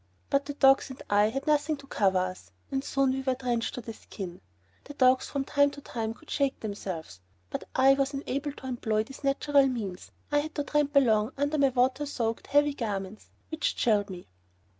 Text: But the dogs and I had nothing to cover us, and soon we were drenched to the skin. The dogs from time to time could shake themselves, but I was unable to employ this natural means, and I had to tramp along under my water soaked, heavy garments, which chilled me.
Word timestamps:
But 0.31 0.45
the 0.47 0.55
dogs 0.55 0.89
and 0.89 0.99
I 1.11 1.25
had 1.29 1.45
nothing 1.45 1.77
to 1.77 1.85
cover 1.85 2.17
us, 2.17 2.49
and 2.71 2.83
soon 2.83 3.11
we 3.11 3.21
were 3.21 3.35
drenched 3.35 3.75
to 3.75 3.81
the 3.81 3.93
skin. 3.93 4.41
The 4.85 4.95
dogs 4.95 5.29
from 5.29 5.45
time 5.45 5.69
to 5.69 5.81
time 5.81 6.15
could 6.15 6.27
shake 6.31 6.59
themselves, 6.59 7.19
but 7.51 7.65
I 7.75 7.93
was 7.93 8.11
unable 8.11 8.51
to 8.53 8.65
employ 8.67 9.03
this 9.03 9.23
natural 9.23 9.67
means, 9.67 10.09
and 10.31 10.39
I 10.39 10.41
had 10.41 10.55
to 10.55 10.63
tramp 10.63 10.95
along 10.95 11.33
under 11.37 11.59
my 11.59 11.69
water 11.69 12.07
soaked, 12.07 12.47
heavy 12.47 12.73
garments, 12.73 13.29
which 13.51 13.75
chilled 13.75 14.09
me. 14.09 14.25